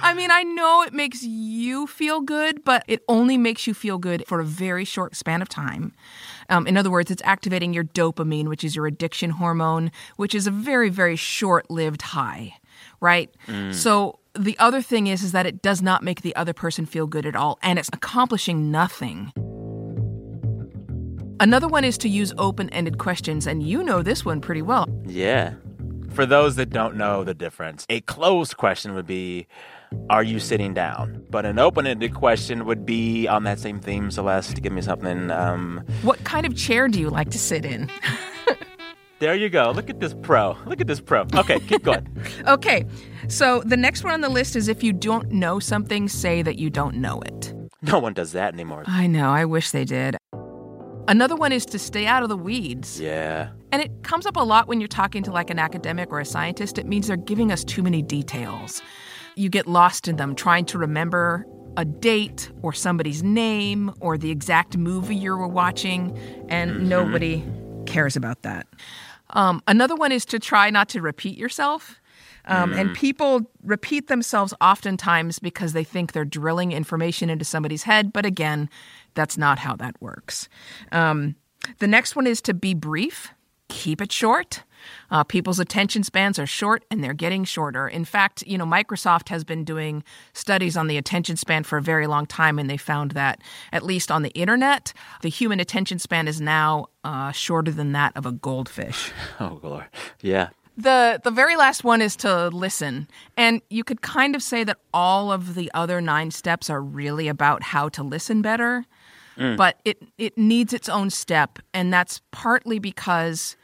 I 0.00 0.14
mean, 0.14 0.30
I 0.30 0.44
know 0.44 0.82
it 0.82 0.92
makes 0.94 1.22
you 1.22 1.86
feel 1.86 2.20
good, 2.20 2.64
but 2.64 2.84
it 2.86 3.02
only 3.08 3.36
makes 3.36 3.66
you 3.66 3.74
feel 3.74 3.98
good 3.98 4.24
for 4.26 4.40
a 4.40 4.44
very 4.44 4.84
short 4.84 5.14
span 5.14 5.42
of 5.42 5.48
time. 5.48 5.92
Um, 6.48 6.66
in 6.66 6.76
other 6.76 6.90
words, 6.90 7.10
it's 7.10 7.22
activating 7.24 7.74
your 7.74 7.84
dopamine, 7.84 8.48
which 8.48 8.64
is 8.64 8.76
your 8.76 8.86
addiction 8.86 9.30
hormone, 9.30 9.90
which 10.16 10.34
is 10.34 10.46
a 10.46 10.50
very, 10.50 10.88
very 10.90 11.16
short 11.16 11.70
lived 11.70 12.02
high, 12.02 12.54
right? 13.00 13.34
So 13.72 14.20
the 14.36 14.56
other 14.58 14.82
thing 14.82 15.06
is, 15.06 15.22
is 15.22 15.32
that 15.32 15.46
it 15.46 15.62
does 15.62 15.80
not 15.82 16.02
make 16.02 16.22
the 16.22 16.34
other 16.36 16.52
person 16.52 16.86
feel 16.86 17.06
good 17.06 17.26
at 17.26 17.36
all, 17.36 17.58
and 17.62 17.78
it's 17.78 17.90
accomplishing 17.92 18.70
nothing. 18.70 19.32
Another 21.40 21.68
one 21.68 21.84
is 21.84 21.98
to 21.98 22.08
use 22.08 22.32
open 22.38 22.70
ended 22.70 22.98
questions, 22.98 23.46
and 23.46 23.62
you 23.62 23.82
know 23.82 24.02
this 24.02 24.24
one 24.24 24.40
pretty 24.40 24.62
well. 24.62 24.86
yeah. 25.06 25.54
For 26.12 26.26
those 26.26 26.54
that 26.56 26.70
don't 26.70 26.94
know 26.94 27.24
the 27.24 27.34
difference, 27.34 27.84
a 27.88 28.00
closed 28.02 28.56
question 28.56 28.94
would 28.94 29.06
be, 29.06 29.48
Are 30.10 30.22
you 30.22 30.38
sitting 30.38 30.72
down? 30.72 31.26
But 31.28 31.44
an 31.44 31.58
open 31.58 31.88
ended 31.88 32.14
question 32.14 32.66
would 32.66 32.86
be 32.86 33.26
on 33.26 33.42
that 33.44 33.58
same 33.58 33.80
theme, 33.80 34.12
Celeste. 34.12 34.62
Give 34.62 34.72
me 34.72 34.80
something. 34.80 35.32
Um, 35.32 35.82
What 36.02 36.22
kind 36.22 36.46
of 36.46 36.54
chair 36.56 36.86
do 36.86 37.00
you 37.00 37.10
like 37.10 37.30
to 37.30 37.38
sit 37.38 37.64
in? 37.64 37.90
there 39.18 39.34
you 39.34 39.48
go. 39.48 39.70
Look 39.70 39.90
at 39.90 40.00
this 40.00 40.14
pro. 40.14 40.56
Look 40.66 40.80
at 40.80 40.86
this 40.86 41.00
pro. 41.00 41.26
Okay, 41.34 41.60
keep 41.60 41.82
going. 41.82 42.06
Okay, 42.46 42.84
so 43.28 43.62
the 43.64 43.76
next 43.76 44.04
one 44.04 44.12
on 44.12 44.20
the 44.20 44.28
list 44.28 44.56
is 44.56 44.68
if 44.68 44.82
you 44.82 44.92
don't 44.92 45.30
know 45.30 45.58
something, 45.58 46.08
say 46.08 46.42
that 46.42 46.58
you 46.58 46.68
don't 46.68 46.96
know 46.96 47.20
it. 47.20 47.54
No 47.82 47.98
one 47.98 48.12
does 48.12 48.32
that 48.32 48.52
anymore. 48.52 48.84
I 48.86 49.06
know, 49.06 49.30
I 49.30 49.44
wish 49.44 49.70
they 49.70 49.84
did. 49.84 50.16
Another 51.06 51.36
one 51.36 51.52
is 51.52 51.66
to 51.66 51.78
stay 51.78 52.06
out 52.06 52.22
of 52.22 52.28
the 52.28 52.36
weeds. 52.36 53.00
Yeah. 53.00 53.50
And 53.72 53.82
it 53.82 54.02
comes 54.02 54.26
up 54.26 54.36
a 54.36 54.42
lot 54.42 54.68
when 54.68 54.80
you're 54.80 54.88
talking 54.88 55.22
to 55.24 55.30
like 55.30 55.50
an 55.50 55.58
academic 55.58 56.10
or 56.10 56.20
a 56.20 56.24
scientist. 56.24 56.78
It 56.78 56.86
means 56.86 57.08
they're 57.08 57.16
giving 57.16 57.52
us 57.52 57.62
too 57.62 57.82
many 57.82 58.02
details. 58.02 58.82
You 59.36 59.48
get 59.48 59.66
lost 59.66 60.08
in 60.08 60.16
them 60.16 60.34
trying 60.34 60.64
to 60.66 60.78
remember 60.78 61.46
a 61.76 61.84
date 61.84 62.50
or 62.62 62.72
somebody's 62.72 63.22
name 63.22 63.92
or 64.00 64.16
the 64.16 64.30
exact 64.30 64.76
movie 64.76 65.16
you 65.16 65.36
were 65.36 65.48
watching, 65.48 66.16
and 66.48 66.70
mm-hmm. 66.70 66.88
nobody 66.88 67.44
cares 67.94 68.16
about 68.16 68.42
that. 68.42 68.66
Um, 69.30 69.60
another 69.66 69.96
one 69.96 70.12
is 70.14 70.24
to 70.26 70.38
try 70.38 70.70
not 70.70 70.88
to 70.90 71.00
repeat 71.00 71.38
yourself. 71.38 72.00
Um, 72.46 72.72
And 72.72 72.94
people 72.94 73.50
repeat 73.62 74.08
themselves 74.08 74.54
oftentimes 74.60 75.38
because 75.38 75.72
they 75.72 75.84
think 75.84 76.12
they're 76.12 76.30
drilling 76.40 76.72
information 76.72 77.30
into 77.30 77.44
somebody's 77.44 77.84
head. 77.84 78.12
But 78.12 78.26
again, 78.26 78.68
that's 79.14 79.38
not 79.38 79.58
how 79.58 79.76
that 79.76 79.94
works. 80.00 80.48
Um, 80.92 81.36
the 81.78 81.86
next 81.86 82.16
one 82.16 82.26
is 82.26 82.42
to 82.42 82.52
be 82.54 82.74
brief. 82.74 83.32
keep 83.68 84.00
it 84.00 84.12
short. 84.12 84.62
Uh, 85.10 85.24
people's 85.24 85.58
attention 85.60 86.02
spans 86.02 86.38
are 86.38 86.46
short 86.46 86.84
and 86.90 87.02
they're 87.02 87.14
getting 87.14 87.44
shorter. 87.44 87.88
In 87.88 88.04
fact, 88.04 88.42
you 88.46 88.58
know, 88.58 88.66
Microsoft 88.66 89.28
has 89.28 89.44
been 89.44 89.64
doing 89.64 90.04
studies 90.32 90.76
on 90.76 90.86
the 90.86 90.96
attention 90.96 91.36
span 91.36 91.64
for 91.64 91.78
a 91.78 91.82
very 91.82 92.06
long 92.06 92.26
time, 92.26 92.58
and 92.58 92.68
they 92.68 92.76
found 92.76 93.12
that, 93.12 93.40
at 93.72 93.82
least 93.82 94.10
on 94.10 94.22
the 94.22 94.30
internet, 94.30 94.92
the 95.22 95.28
human 95.28 95.60
attention 95.60 95.98
span 95.98 96.28
is 96.28 96.40
now 96.40 96.86
uh, 97.04 97.32
shorter 97.32 97.70
than 97.70 97.92
that 97.92 98.16
of 98.16 98.26
a 98.26 98.32
goldfish. 98.32 99.12
Oh, 99.40 99.58
Lord. 99.62 99.86
Yeah. 100.20 100.50
The 100.76 101.20
the 101.22 101.30
very 101.30 101.56
last 101.56 101.84
one 101.84 102.00
is 102.02 102.16
to 102.16 102.48
listen. 102.48 103.08
And 103.36 103.62
you 103.70 103.84
could 103.84 104.00
kind 104.02 104.34
of 104.34 104.42
say 104.42 104.64
that 104.64 104.78
all 104.92 105.32
of 105.32 105.54
the 105.54 105.70
other 105.74 106.00
9 106.00 106.30
steps 106.30 106.68
are 106.70 106.80
really 106.80 107.28
about 107.28 107.62
how 107.62 107.88
to 107.90 108.02
listen 108.02 108.42
better. 108.42 108.84
But 109.36 109.80
it 109.84 110.00
it 110.16 110.38
needs 110.38 110.72
its 110.72 110.88
own 110.88 111.10
step 111.10 111.58
and 111.72 111.92
that's 111.92 112.20
partly 112.30 112.78
because 112.78 113.56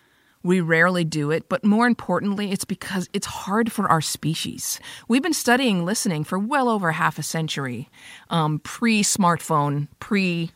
we 0.42 0.60
rarely 0.60 1.04
do 1.04 1.30
it, 1.30 1.48
but 1.48 1.64
more 1.64 1.86
importantly, 1.86 2.50
it's 2.50 2.64
because 2.64 3.08
it's 3.12 3.26
hard 3.26 3.70
for 3.70 3.88
our 3.88 4.00
species. 4.00 4.80
We've 5.08 5.22
been 5.22 5.34
studying 5.34 5.84
listening 5.84 6.24
for 6.24 6.38
well 6.38 6.68
over 6.68 6.92
half 6.92 7.18
a 7.18 7.22
century, 7.22 7.88
um, 8.30 8.58
pre 8.60 9.02
smartphone, 9.02 9.88
pre 9.98 10.50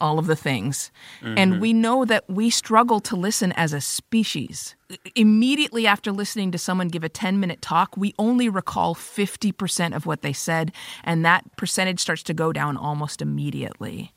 all 0.00 0.18
of 0.18 0.26
the 0.26 0.36
things. 0.36 0.90
And 1.36 1.60
we 1.60 1.72
know 1.72 2.04
that 2.04 2.24
we 2.28 2.50
struggle 2.50 3.00
to 3.00 3.16
listen 3.16 3.52
as 3.52 3.72
a 3.72 3.80
species. 3.80 4.76
Immediately 5.14 5.86
after 5.86 6.12
listening 6.12 6.52
to 6.52 6.58
someone 6.58 6.88
give 6.88 7.04
a 7.04 7.08
10 7.08 7.40
minute 7.40 7.60
talk, 7.60 7.96
we 7.96 8.14
only 8.18 8.48
recall 8.48 8.94
50% 8.94 9.94
of 9.96 10.06
what 10.06 10.22
they 10.22 10.32
said, 10.32 10.72
and 11.02 11.24
that 11.24 11.44
percentage 11.56 12.00
starts 12.00 12.22
to 12.24 12.34
go 12.34 12.52
down 12.52 12.76
almost 12.76 13.20
immediately. 13.20 14.12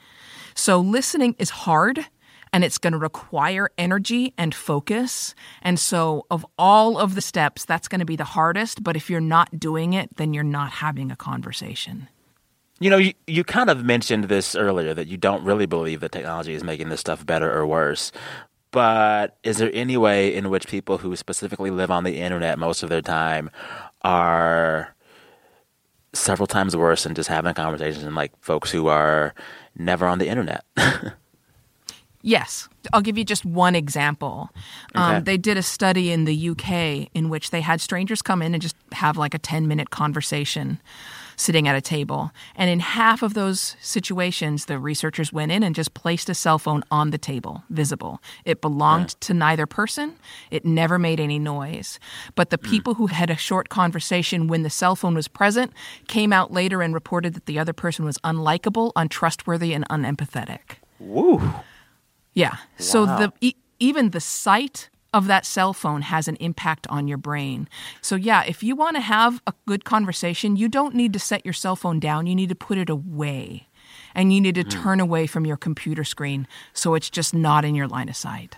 So 0.54 0.80
listening 0.80 1.36
is 1.40 1.50
hard 1.50 2.06
and 2.54 2.64
it's 2.64 2.78
going 2.78 2.94
to 2.94 3.00
require 3.00 3.70
energy 3.78 4.34
and 4.38 4.54
focus. 4.54 5.34
And 5.62 5.80
so, 5.80 6.26
of 6.30 6.46
all 6.58 6.98
of 6.98 7.16
the 7.16 7.22
steps, 7.22 7.66
that's 7.66 7.88
going 7.88 8.00
to 8.00 8.06
be 8.06 8.16
the 8.16 8.24
hardest. 8.24 8.84
But 8.84 8.96
if 8.96 9.10
you're 9.10 9.22
not 9.22 9.60
doing 9.60 9.94
it, 9.94 10.16
then 10.18 10.34
you're 10.34 10.44
not 10.44 10.72
having 10.72 11.12
a 11.12 11.16
conversation. 11.16 12.10
You 12.80 12.90
know, 12.90 12.98
you, 12.98 13.14
you 13.28 13.44
kind 13.44 13.70
of 13.70 13.86
mentioned 13.86 14.24
this 14.26 14.56
earlier 14.56 14.94
that 14.94 15.08
you 15.08 15.16
don't 15.16 15.44
really 15.44 15.68
believe 15.68 16.00
that 16.00 16.12
technology 16.12 16.54
is 16.54 16.64
making 16.64 16.90
this 16.90 17.00
stuff 17.00 17.26
better 17.26 17.52
or 17.52 17.66
worse. 17.66 18.12
But 18.72 19.38
is 19.44 19.58
there 19.58 19.70
any 19.74 19.98
way 19.98 20.34
in 20.34 20.50
which 20.50 20.68
people 20.68 20.98
who 20.98 21.16
specifically 21.16 21.70
live 21.70 21.92
on 21.92 22.06
the 22.06 22.18
internet 22.18 22.58
most 22.58 22.84
of 22.84 22.90
their 22.90 23.02
time 23.02 23.52
are 24.02 24.96
several 26.14 26.48
times 26.48 26.76
worse 26.76 27.04
than 27.04 27.14
just 27.14 27.30
having 27.30 27.54
conversations 27.54 28.04
like 28.14 28.32
folks 28.42 28.72
who 28.72 28.88
are 28.88 29.36
never 29.78 30.08
on 30.08 30.20
the 30.20 30.28
internet? 30.28 30.66
Yes. 32.22 32.70
I'll 32.94 33.02
give 33.02 33.18
you 33.18 33.24
just 33.24 33.46
one 33.46 33.76
example. 33.76 34.50
Um, 34.96 35.24
they 35.24 35.38
did 35.38 35.58
a 35.58 35.64
study 35.64 36.12
in 36.12 36.26
the 36.26 36.50
UK 36.50 37.10
in 37.14 37.30
which 37.30 37.52
they 37.52 37.62
had 37.62 37.82
strangers 37.82 38.22
come 38.22 38.42
in 38.42 38.54
and 38.54 38.62
just 38.62 38.76
have 38.92 39.18
like 39.18 39.34
a 39.34 39.40
10 39.40 39.68
minute 39.68 39.90
conversation 39.90 40.80
sitting 41.36 41.68
at 41.68 41.76
a 41.76 41.82
table. 41.82 42.32
And 42.56 42.70
in 42.70 42.80
half 42.80 43.24
of 43.24 43.34
those 43.34 43.76
situations, 43.82 44.66
the 44.66 44.78
researchers 44.78 45.34
went 45.34 45.52
in 45.52 45.64
and 45.64 45.74
just 45.74 45.94
placed 45.94 46.30
a 46.30 46.36
cell 46.36 46.60
phone 46.60 46.84
on 46.92 47.10
the 47.10 47.18
table, 47.18 47.64
visible. 47.70 48.22
It 48.46 48.62
belonged 48.62 49.20
to 49.22 49.34
neither 49.34 49.66
person, 49.66 50.16
it 50.52 50.66
never 50.66 51.00
made 51.00 51.20
any 51.20 51.40
noise. 51.40 52.00
But 52.36 52.52
the 52.52 52.58
people 52.58 52.94
who 52.96 53.08
had 53.08 53.30
a 53.30 53.36
short 53.36 53.70
conversation 53.70 54.48
when 54.48 54.62
the 54.62 54.70
cell 54.70 54.96
phone 54.96 55.16
was 55.16 55.28
present 55.28 55.72
came 56.08 56.32
out 56.32 56.52
later 56.52 56.82
and 56.82 56.94
reported 56.94 57.34
that 57.34 57.48
the 57.48 57.58
other 57.58 57.74
person 57.74 58.06
was 58.06 58.18
unlikable, 58.20 58.92
untrustworthy, 58.96 59.74
and 59.74 59.88
unempathetic. 59.90 60.78
Woo. 61.00 61.42
Yeah. 62.34 62.58
So 62.78 63.06
the 63.06 63.34
e- 63.42 63.56
even 63.80 64.12
the 64.12 64.20
sight 64.20 64.90
of 65.14 65.28
that 65.28 65.46
cell 65.46 65.74
phone 65.74 66.04
has 66.04 66.28
an 66.28 66.38
impact 66.38 66.88
on 66.88 67.08
your 67.08 67.18
brain. 67.18 67.68
So 68.02 68.16
yeah, 68.16 68.44
if 68.46 68.64
you 68.64 68.76
want 68.76 68.96
to 68.96 69.02
have 69.02 69.42
a 69.46 69.54
good 69.66 69.84
conversation, 69.84 70.56
you 70.56 70.70
don't 70.70 70.96
need 70.96 71.12
to 71.14 71.20
set 71.20 71.46
your 71.46 71.54
cell 71.54 71.76
phone 71.76 72.00
down. 72.00 72.28
You 72.28 72.36
need 72.36 72.50
to 72.50 72.56
put 72.56 72.78
it 72.78 72.90
away. 72.90 73.68
And 74.16 74.34
you 74.34 74.42
need 74.42 74.56
to 74.56 74.64
turn 74.64 75.00
away 75.00 75.26
from 75.28 75.46
your 75.46 75.58
computer 75.58 76.04
screen 76.04 76.48
so 76.74 76.96
it's 76.96 77.10
just 77.10 77.34
not 77.34 77.64
in 77.66 77.76
your 77.76 77.88
line 77.88 78.10
of 78.10 78.16
sight. 78.16 78.58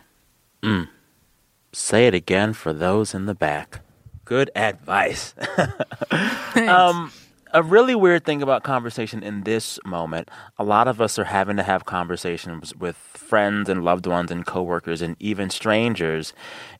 Say 1.73 2.07
it 2.07 2.13
again 2.13 2.53
for 2.53 2.73
those 2.73 3.13
in 3.13 3.25
the 3.25 3.35
back. 3.35 3.81
Good 4.25 4.49
advice. 4.55 5.33
um, 6.55 7.11
a 7.53 7.61
really 7.61 7.93
weird 7.93 8.25
thing 8.25 8.41
about 8.41 8.63
conversation 8.63 9.21
in 9.21 9.43
this 9.43 9.79
moment, 9.85 10.29
a 10.57 10.63
lot 10.63 10.87
of 10.87 10.99
us 10.99 11.19
are 11.19 11.25
having 11.25 11.55
to 11.57 11.63
have 11.63 11.85
conversations 11.85 12.75
with 12.75 12.95
friends 12.95 13.69
and 13.69 13.85
loved 13.85 14.07
ones 14.07 14.31
and 14.31 14.45
coworkers 14.45 15.01
and 15.01 15.15
even 15.19 15.49
strangers 15.49 16.33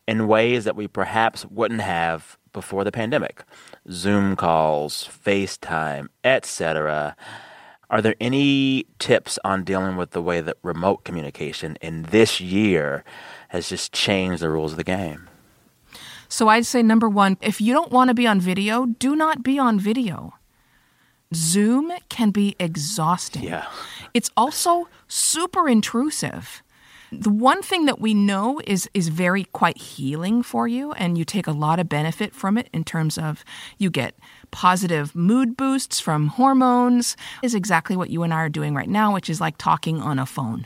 in 0.07 0.27
ways 0.27 0.65
that 0.65 0.75
we 0.75 0.87
perhaps 0.87 1.45
wouldn't 1.45 1.81
have 1.81 2.37
before 2.53 2.83
the 2.83 2.91
pandemic. 2.91 3.43
Zoom 3.91 4.35
calls, 4.35 5.07
FaceTime, 5.25 6.07
etc. 6.23 7.15
Are 7.89 8.01
there 8.01 8.15
any 8.19 8.87
tips 8.97 9.37
on 9.43 9.63
dealing 9.63 9.95
with 9.95 10.11
the 10.11 10.21
way 10.21 10.41
that 10.41 10.57
remote 10.63 11.03
communication 11.03 11.77
in 11.81 12.03
this 12.03 12.41
year 12.41 13.03
has 13.49 13.69
just 13.69 13.93
changed 13.93 14.41
the 14.41 14.49
rules 14.49 14.71
of 14.71 14.77
the 14.77 14.83
game? 14.83 15.29
So 16.27 16.47
I'd 16.47 16.65
say 16.65 16.81
number 16.81 17.07
1, 17.07 17.37
if 17.41 17.61
you 17.61 17.73
don't 17.73 17.91
want 17.91 18.07
to 18.07 18.15
be 18.15 18.25
on 18.25 18.39
video, 18.39 18.87
do 18.87 19.15
not 19.15 19.43
be 19.43 19.59
on 19.59 19.79
video. 19.79 20.33
Zoom 21.35 21.91
can 22.09 22.31
be 22.31 22.55
exhausting. 22.59 23.43
Yeah. 23.43 23.67
It's 24.13 24.29
also 24.37 24.87
super 25.07 25.67
intrusive. 25.67 26.63
The 27.11 27.29
one 27.29 27.61
thing 27.61 27.85
that 27.85 27.99
we 27.99 28.15
know 28.15 28.59
is 28.65 28.89
is 28.93 29.09
very 29.09 29.43
quite 29.43 29.77
healing 29.77 30.41
for 30.41 30.67
you 30.67 30.93
and 30.93 31.15
you 31.15 31.25
take 31.25 31.45
a 31.45 31.51
lot 31.51 31.79
of 31.79 31.87
benefit 31.87 32.33
from 32.33 32.57
it 32.57 32.69
in 32.73 32.83
terms 32.83 33.19
of 33.19 33.45
you 33.77 33.91
get 33.91 34.15
positive 34.49 35.15
mood 35.15 35.55
boosts 35.55 35.99
from 35.99 36.27
hormones 36.27 37.15
is 37.43 37.53
exactly 37.53 37.95
what 37.95 38.09
you 38.09 38.23
and 38.23 38.33
I 38.33 38.37
are 38.37 38.49
doing 38.49 38.73
right 38.73 38.89
now 38.89 39.13
which 39.13 39.29
is 39.29 39.39
like 39.39 39.57
talking 39.59 40.01
on 40.01 40.17
a 40.17 40.25
phone. 40.25 40.65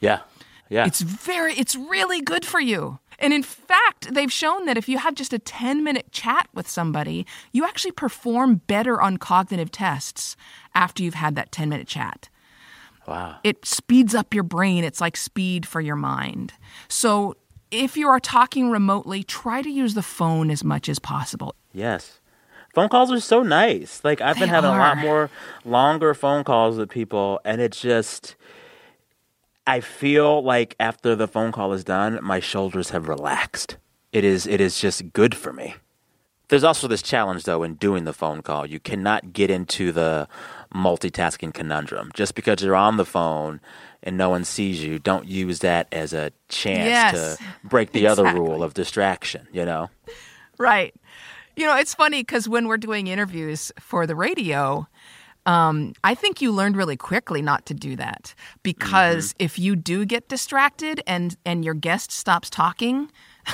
Yeah. 0.00 0.20
Yeah. 0.68 0.86
It's 0.86 1.00
very 1.00 1.54
it's 1.54 1.74
really 1.74 2.20
good 2.20 2.44
for 2.44 2.60
you. 2.60 3.00
And 3.20 3.32
in 3.32 3.42
fact, 3.42 4.14
they've 4.14 4.32
shown 4.32 4.64
that 4.64 4.76
if 4.76 4.88
you 4.88 4.98
have 4.98 5.14
just 5.14 5.32
a 5.32 5.38
10-minute 5.38 6.10
chat 6.10 6.48
with 6.54 6.68
somebody, 6.68 7.26
you 7.52 7.64
actually 7.64 7.92
perform 7.92 8.62
better 8.66 9.00
on 9.00 9.18
cognitive 9.18 9.70
tests 9.70 10.36
after 10.74 11.02
you've 11.02 11.14
had 11.14 11.36
that 11.36 11.52
10-minute 11.52 11.86
chat 11.86 12.28
wow. 13.10 13.36
it 13.44 13.66
speeds 13.66 14.14
up 14.14 14.32
your 14.32 14.44
brain. 14.44 14.84
It's 14.84 15.00
like 15.00 15.16
speed 15.16 15.66
for 15.66 15.80
your 15.80 15.96
mind. 15.96 16.54
So 16.88 17.36
if 17.70 17.96
you 17.96 18.08
are 18.08 18.20
talking 18.20 18.70
remotely, 18.70 19.22
try 19.22 19.62
to 19.62 19.70
use 19.70 19.94
the 19.94 20.02
phone 20.02 20.50
as 20.50 20.64
much 20.64 20.88
as 20.88 20.98
possible. 20.98 21.54
Yes. 21.72 22.20
Phone 22.74 22.88
calls 22.88 23.10
are 23.10 23.20
so 23.20 23.42
nice. 23.42 24.00
Like 24.04 24.20
I've 24.20 24.36
been 24.36 24.48
They 24.48 24.54
having 24.54 24.70
a 24.70 24.78
lot 24.78 24.98
more 24.98 25.28
longer 25.64 26.14
phone 26.14 26.44
calls 26.44 26.78
with 26.78 26.88
people 26.88 27.40
and 27.44 27.60
it 27.60 27.72
just 27.72 28.36
I 29.66 29.80
feel 29.80 30.42
like 30.42 30.74
after 30.80 31.14
the 31.14 31.28
phone 31.28 31.52
call 31.52 31.72
is 31.72 31.84
done, 31.84 32.18
my 32.22 32.40
shoulders 32.40 32.90
have 32.90 33.08
relaxed. 33.08 33.76
It 34.12 34.24
is 34.24 34.46
it 34.46 34.60
is 34.60 34.80
just 34.80 35.12
good 35.12 35.34
for 35.34 35.52
me. 35.52 35.74
There's 36.48 36.64
also 36.64 36.88
this 36.88 37.02
challenge 37.02 37.44
though 37.44 37.62
in 37.62 37.74
doing 37.74 38.04
the 38.04 38.12
phone 38.12 38.42
call. 38.42 38.66
You 38.66 38.80
cannot 38.80 39.32
get 39.32 39.50
into 39.50 39.92
the 39.92 40.26
multitasking 40.74 41.54
conundrum. 41.54 42.10
Just 42.14 42.34
because 42.34 42.62
you're 42.62 42.74
on 42.74 42.96
the 42.96 43.04
phone 43.04 43.60
and 44.02 44.16
no 44.16 44.30
one 44.30 44.44
sees 44.44 44.82
you, 44.82 44.98
don't 44.98 45.26
use 45.28 45.60
that 45.60 45.86
as 45.92 46.12
a 46.12 46.32
chance 46.48 46.86
Yes. 46.88 47.36
to 47.36 47.44
break 47.62 47.92
the 47.92 48.06
other 48.06 48.24
rule 48.24 48.62
of 48.64 48.74
distraction, 48.74 49.46
you 49.52 49.64
know? 49.64 49.90
Right. 50.58 50.94
You 51.56 51.66
know, 51.66 51.76
it's 51.76 51.94
funny 51.94 52.22
because 52.22 52.48
when 52.48 52.66
we're 52.66 52.78
doing 52.78 53.06
interviews 53.08 53.70
for 53.78 54.06
the 54.06 54.16
radio, 54.16 54.88
um, 55.46 55.94
I 56.04 56.14
think 56.14 56.40
you 56.40 56.52
learned 56.52 56.76
really 56.76 56.96
quickly 56.96 57.42
not 57.42 57.66
to 57.66 57.74
do 57.74 57.96
that 57.96 58.34
because 58.62 59.34
if 59.38 59.58
you 59.58 59.76
do 59.76 60.04
get 60.04 60.28
distracted 60.28 61.02
and 61.06 61.36
and 61.44 61.64
your 61.64 61.74
guest 61.74 62.12
stops 62.12 62.50
talking, 62.50 63.10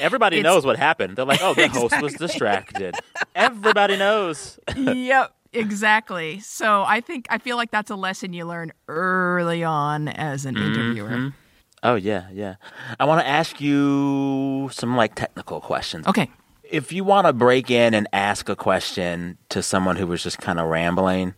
Everybody 0.00 0.42
knows 0.42 0.64
what 0.64 0.78
happened. 0.78 1.16
They're 1.16 1.24
like, 1.24 1.42
oh, 1.42 1.54
the 1.54 1.68
host 1.68 2.00
was 2.00 2.14
distracted. 2.18 2.94
Everybody 3.34 3.96
knows. 3.96 4.58
yep, 4.76 5.34
exactly. 5.52 6.40
So 6.40 6.84
I 6.84 7.00
think 7.00 7.26
I 7.30 7.38
feel 7.38 7.56
like 7.56 7.70
that's 7.70 7.90
a 7.90 7.96
lesson 7.96 8.32
you 8.32 8.46
learn 8.46 8.72
early 8.88 9.64
on 9.64 10.08
as 10.08 10.46
an 10.46 10.56
interviewer. 10.56 11.32
Oh, 11.82 11.96
yeah, 11.96 12.28
yeah. 12.32 12.56
I 13.00 13.04
want 13.04 13.20
to 13.20 13.26
ask 13.26 13.60
you 13.60 14.70
some 14.72 14.96
like 14.96 15.14
technical 15.14 15.60
questions. 15.60 16.06
Okay. 16.06 16.30
If 16.72 16.92
you 16.92 17.04
want 17.04 17.26
to 17.26 17.32
break 17.32 17.70
in 17.70 17.94
and 17.94 18.08
ask 18.12 18.48
a 18.48 18.56
question 18.56 19.38
to 19.50 19.62
someone 19.62 19.96
who 19.96 20.06
was 20.06 20.22
just 20.22 20.38
kind 20.38 20.58
of 20.58 20.68
rambling, 20.68 21.34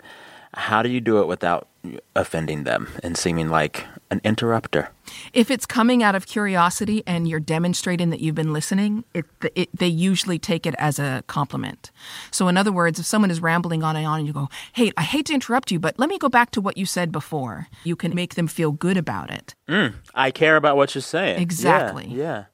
how 0.54 0.82
do 0.82 0.88
you 0.88 1.00
do 1.00 1.20
it 1.20 1.26
without 1.26 1.68
offending 2.14 2.64
them 2.64 2.88
and 3.02 3.16
seeming 3.16 3.48
like 3.48 3.86
an 4.10 4.20
interrupter. 4.24 4.90
If 5.32 5.50
it's 5.50 5.66
coming 5.66 6.02
out 6.02 6.14
of 6.14 6.26
curiosity 6.26 7.02
and 7.06 7.28
you're 7.28 7.40
demonstrating 7.40 8.10
that 8.10 8.20
you've 8.20 8.34
been 8.34 8.52
listening, 8.52 9.04
it, 9.12 9.26
it, 9.54 9.68
they 9.76 9.86
usually 9.86 10.38
take 10.38 10.66
it 10.66 10.74
as 10.78 10.98
a 10.98 11.22
compliment. 11.26 11.90
So, 12.30 12.48
in 12.48 12.56
other 12.56 12.72
words, 12.72 12.98
if 12.98 13.06
someone 13.06 13.30
is 13.30 13.40
rambling 13.40 13.82
on 13.82 13.96
and 13.96 14.06
on 14.06 14.20
and 14.20 14.26
you 14.26 14.32
go, 14.32 14.48
Hey, 14.72 14.92
I 14.96 15.02
hate 15.02 15.26
to 15.26 15.34
interrupt 15.34 15.70
you, 15.70 15.78
but 15.78 15.98
let 15.98 16.08
me 16.08 16.18
go 16.18 16.28
back 16.28 16.50
to 16.52 16.60
what 16.60 16.78
you 16.78 16.86
said 16.86 17.12
before, 17.12 17.68
you 17.82 17.96
can 17.96 18.14
make 18.14 18.34
them 18.34 18.46
feel 18.46 18.72
good 18.72 18.96
about 18.96 19.30
it. 19.30 19.54
Mm, 19.68 19.94
I 20.14 20.30
care 20.30 20.56
about 20.56 20.76
what 20.76 20.94
you're 20.94 21.02
saying. 21.02 21.40
Exactly. 21.40 22.06
Yeah, 22.08 22.16
yeah. 22.16 22.44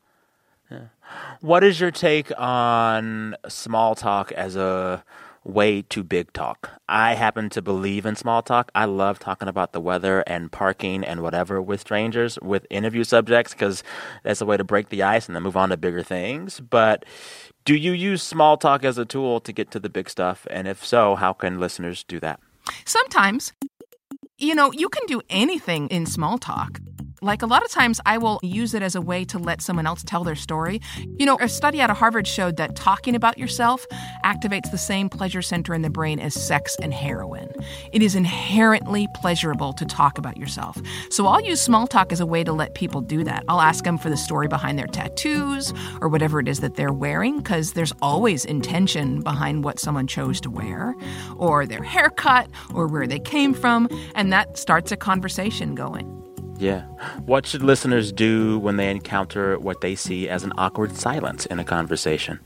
What 1.41 1.65
is 1.65 1.81
your 1.81 1.91
take 1.91 2.31
on 2.39 3.37
small 3.49 3.95
talk 3.95 4.33
as 4.33 4.57
a 4.57 5.05
way 5.45 5.83
to 5.83 6.03
big 6.03 6.33
talk. 6.33 6.71
I 6.89 7.15
happen 7.15 7.49
to 7.51 7.63
believe 7.63 8.05
in 8.05 8.17
small 8.17 8.43
talk. 8.43 8.71
I 8.75 8.85
love 8.85 9.19
talking 9.19 9.49
about 9.49 9.73
the 9.73 9.81
weather 9.81 10.21
and 10.27 10.53
parking 10.53 11.03
and 11.05 11.23
whatever 11.23 11.63
with 11.63 11.81
strangers, 11.81 12.39
with 12.43 12.67
interview 12.69 13.05
subjects, 13.05 13.53
because 13.53 13.83
that's 14.23 14.41
a 14.41 14.47
way 14.47 14.57
to 14.57 14.65
break 14.65 14.91
the 14.91 15.03
ice 15.03 15.27
and 15.27 15.35
then 15.35 15.43
move 15.43 15.57
on 15.57 15.71
to 15.71 15.77
bigger 15.77 16.03
things. 16.03 16.61
But 16.61 17.05
do 17.65 17.75
you 17.75 17.93
use 17.93 18.23
small 18.23 18.57
talk 18.57 18.85
as 18.85 18.99
a 18.99 19.05
tool 19.05 19.41
to 19.41 19.53
get 19.53 19.71
to 19.71 19.81
the 19.81 19.89
big 19.89 20.11
stuff? 20.11 20.47
And 20.51 20.69
if 20.69 20.85
so, 20.85 21.15
how 21.15 21.33
can 21.33 21.59
listeners 21.59 22.05
do 22.05 22.21
that? 22.21 22.41
Sometimes. 22.85 23.53
You 24.37 24.55
know, 24.55 24.73
you 24.73 24.89
can 24.89 25.05
do 25.07 25.21
anything 25.29 25.89
in 25.89 26.07
small 26.07 26.39
talk. 26.39 26.81
Like 27.23 27.43
a 27.43 27.47
lot 27.47 27.63
of 27.63 27.71
times, 27.71 28.01
I 28.07 28.17
will 28.17 28.41
use 28.43 28.73
it 28.73 28.83
as 28.83 28.95
a 28.95 29.01
way 29.03 29.27
to 29.27 29.39
let 29.39 29.61
someone 29.61 29.87
else 29.87 30.03
tell 30.03 30.25
their 30.25 30.35
story. 30.35 30.81
You 31.19 31.27
know, 31.27 31.37
a 31.39 31.51
study 31.51 31.79
out 31.83 31.91
of 31.91 31.99
Harvard 31.99 32.27
showed 32.27 32.57
that 32.57 32.77
talking 32.77 33.15
about 33.15 33.37
yourself 33.37 33.87
activates 34.25 34.71
the 34.71 34.79
same 34.79 35.11
pleasure 35.11 35.43
center 35.43 35.75
in 35.75 35.83
the 35.83 35.91
brain 35.91 36.19
as 36.19 36.33
sex 36.33 36.77
and 36.81 36.95
heroin. 36.95 37.53
It 37.93 38.03
is 38.03 38.15
inherently 38.15 39.07
pleasurable 39.17 39.75
to 39.75 39.85
talk 39.85 40.17
about 40.17 40.39
yourself. 40.39 40.81
So 41.11 41.27
I'll 41.27 41.43
use 41.43 41.61
small 41.61 41.87
talk 41.87 42.11
as 42.11 42.21
a 42.21 42.27
way 42.27 42.43
to 42.43 42.55
let 42.55 42.75
people 42.75 43.03
do 43.03 43.23
that. 43.25 43.45
I'll 43.49 43.61
ask 43.61 43.85
them 43.85 43.99
for 43.99 44.09
the 44.09 44.17
story 44.17 44.49
behind 44.49 44.79
their 44.79 44.87
tattoos 44.87 45.75
or 46.01 46.09
whatever 46.09 46.41
it 46.41 46.49
is 46.49 46.61
that 46.61 46.77
they're 46.77 46.91
wearing, 46.91 47.37
because 47.37 47.75
there's 47.75 47.93
always 48.01 48.47
intention 48.47 49.21
behind 49.21 49.63
what 49.63 49.79
someone 49.79 50.07
chose 50.07 50.41
to 50.41 50.51
wear, 50.51 50.95
or 51.37 51.67
their 51.67 51.83
haircut, 51.83 52.49
or 52.73 52.87
where 52.87 53.07
they 53.07 53.19
came 53.19 53.53
from, 53.53 53.91
and 54.15 54.33
that 54.33 54.57
starts 54.57 54.91
a 54.91 54.97
conversation 54.97 55.75
going. 55.75 56.20
Yeah. 56.61 56.83
What 57.25 57.47
should 57.47 57.63
listeners 57.63 58.13
do 58.13 58.59
when 58.59 58.77
they 58.77 58.91
encounter 58.91 59.59
what 59.59 59.81
they 59.81 59.95
see 59.95 60.29
as 60.29 60.45
an 60.45 60.53
awkward 60.59 60.95
silence 60.95 61.47
in 61.47 61.59
a 61.59 61.65
conversation? 61.65 62.39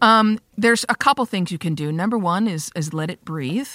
Um, 0.00 0.38
there's 0.56 0.86
a 0.88 0.94
couple 0.94 1.26
things 1.26 1.50
you 1.50 1.58
can 1.58 1.74
do. 1.74 1.92
Number 1.92 2.16
one 2.16 2.46
is 2.46 2.70
is 2.74 2.94
let 2.94 3.10
it 3.10 3.24
breathe. 3.24 3.68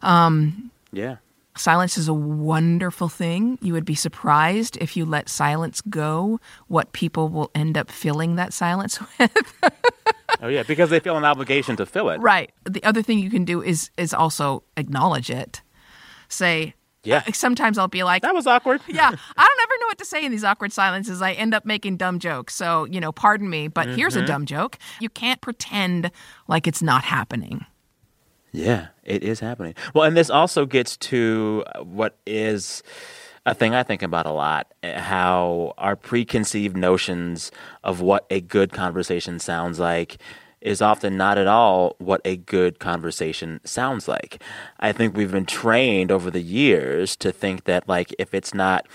Um, 0.00 0.70
yeah. 0.92 1.16
Silence 1.56 1.98
is 1.98 2.06
a 2.06 2.14
wonderful 2.14 3.08
thing. 3.08 3.58
You 3.62 3.72
would 3.72 3.84
be 3.84 3.94
surprised 3.94 4.76
if 4.80 4.96
you 4.96 5.04
let 5.06 5.28
silence 5.28 5.80
go, 5.80 6.38
what 6.68 6.92
people 6.92 7.28
will 7.30 7.50
end 7.54 7.78
up 7.78 7.90
filling 7.90 8.36
that 8.36 8.52
silence 8.52 8.98
with. 9.18 9.32
oh 10.40 10.48
yeah, 10.48 10.62
because 10.62 10.90
they 10.90 11.00
feel 11.00 11.16
an 11.16 11.24
obligation 11.24 11.76
to 11.76 11.86
fill 11.86 12.10
it. 12.10 12.20
Right. 12.20 12.52
The 12.64 12.84
other 12.84 13.02
thing 13.02 13.18
you 13.18 13.30
can 13.30 13.44
do 13.44 13.62
is 13.62 13.90
is 13.96 14.14
also 14.14 14.62
acknowledge 14.76 15.30
it. 15.30 15.62
Say, 16.28 16.74
yeah. 17.06 17.22
Sometimes 17.32 17.78
I'll 17.78 17.88
be 17.88 18.02
like, 18.02 18.22
that 18.22 18.34
was 18.34 18.46
awkward. 18.46 18.80
yeah. 18.88 19.08
I 19.08 19.10
don't 19.12 19.62
ever 19.62 19.74
know 19.80 19.86
what 19.86 19.98
to 19.98 20.04
say 20.04 20.24
in 20.24 20.32
these 20.32 20.44
awkward 20.44 20.72
silences. 20.72 21.22
I 21.22 21.32
end 21.32 21.54
up 21.54 21.64
making 21.64 21.96
dumb 21.96 22.18
jokes. 22.18 22.54
So, 22.54 22.84
you 22.86 23.00
know, 23.00 23.12
pardon 23.12 23.48
me, 23.48 23.68
but 23.68 23.86
mm-hmm. 23.86 23.96
here's 23.96 24.16
a 24.16 24.20
mm-hmm. 24.20 24.26
dumb 24.26 24.46
joke. 24.46 24.78
You 25.00 25.08
can't 25.08 25.40
pretend 25.40 26.10
like 26.48 26.66
it's 26.66 26.82
not 26.82 27.04
happening. 27.04 27.64
Yeah, 28.52 28.88
it 29.04 29.22
is 29.22 29.40
happening. 29.40 29.74
Well, 29.94 30.04
and 30.04 30.16
this 30.16 30.30
also 30.30 30.66
gets 30.66 30.96
to 30.98 31.64
what 31.82 32.16
is 32.26 32.82
a 33.44 33.54
thing 33.54 33.74
I 33.74 33.82
think 33.82 34.02
about 34.02 34.26
a 34.26 34.32
lot 34.32 34.72
how 34.82 35.74
our 35.78 35.94
preconceived 35.94 36.76
notions 36.76 37.52
of 37.84 38.00
what 38.00 38.26
a 38.30 38.40
good 38.40 38.72
conversation 38.72 39.38
sounds 39.38 39.78
like 39.78 40.18
is 40.66 40.82
often 40.82 41.16
not 41.16 41.38
at 41.38 41.46
all 41.46 41.94
what 41.98 42.20
a 42.24 42.36
good 42.36 42.80
conversation 42.80 43.60
sounds 43.64 44.08
like. 44.08 44.42
I 44.80 44.90
think 44.90 45.16
we've 45.16 45.30
been 45.30 45.46
trained 45.46 46.10
over 46.10 46.28
the 46.28 46.42
years 46.42 47.14
to 47.16 47.30
think 47.30 47.64
that, 47.64 47.88
like, 47.88 48.12
if 48.18 48.34
it's 48.34 48.52
not 48.52 48.86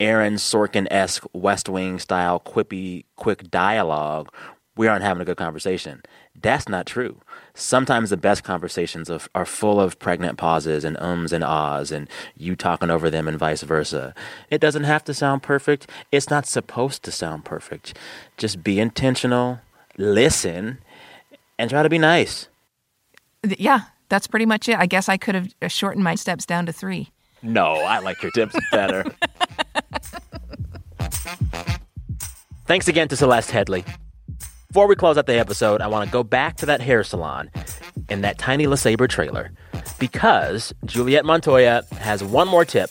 Aaron 0.00 0.34
Sorkin 0.34 0.88
esque 0.90 1.24
West 1.34 1.68
Wing 1.68 1.98
style 1.98 2.40
quippy, 2.40 3.04
quick 3.16 3.50
dialogue, 3.50 4.32
we 4.74 4.88
aren't 4.88 5.04
having 5.04 5.20
a 5.20 5.26
good 5.26 5.36
conversation. 5.36 6.02
That's 6.34 6.66
not 6.66 6.86
true. 6.86 7.20
Sometimes 7.52 8.08
the 8.08 8.16
best 8.16 8.42
conversations 8.42 9.10
are, 9.10 9.20
are 9.34 9.44
full 9.44 9.78
of 9.78 9.98
pregnant 9.98 10.38
pauses 10.38 10.82
and 10.82 10.96
ums 10.96 11.30
and 11.30 11.44
ahs 11.44 11.92
and 11.92 12.08
you 12.38 12.56
talking 12.56 12.90
over 12.90 13.10
them 13.10 13.28
and 13.28 13.38
vice 13.38 13.62
versa. 13.62 14.14
It 14.48 14.62
doesn't 14.62 14.84
have 14.84 15.04
to 15.04 15.12
sound 15.12 15.42
perfect. 15.42 15.90
It's 16.10 16.30
not 16.30 16.46
supposed 16.46 17.02
to 17.02 17.12
sound 17.12 17.44
perfect. 17.44 17.94
Just 18.38 18.64
be 18.64 18.80
intentional, 18.80 19.60
listen, 19.98 20.78
and 21.62 21.70
try 21.70 21.84
to 21.84 21.88
be 21.88 21.98
nice. 21.98 22.48
Yeah, 23.44 23.82
that's 24.08 24.26
pretty 24.26 24.46
much 24.46 24.68
it. 24.68 24.76
I 24.76 24.86
guess 24.86 25.08
I 25.08 25.16
could 25.16 25.36
have 25.36 25.72
shortened 25.72 26.02
my 26.02 26.16
steps 26.16 26.44
down 26.44 26.66
to 26.66 26.72
three. 26.72 27.10
No, 27.40 27.74
I 27.74 28.00
like 28.00 28.20
your 28.20 28.32
tips 28.32 28.56
better. 28.72 29.04
Thanks 32.66 32.88
again 32.88 33.06
to 33.08 33.16
Celeste 33.16 33.50
Headlee. 33.50 33.86
Before 34.66 34.88
we 34.88 34.96
close 34.96 35.16
out 35.16 35.26
the 35.26 35.38
episode, 35.38 35.80
I 35.80 35.86
want 35.86 36.04
to 36.08 36.12
go 36.12 36.24
back 36.24 36.56
to 36.56 36.66
that 36.66 36.80
hair 36.80 37.04
salon 37.04 37.48
in 38.08 38.22
that 38.22 38.38
tiny 38.38 38.66
LeSabre 38.66 39.08
trailer 39.08 39.52
because 40.00 40.74
Juliet 40.84 41.24
Montoya 41.24 41.84
has 41.92 42.24
one 42.24 42.48
more 42.48 42.64
tip 42.64 42.90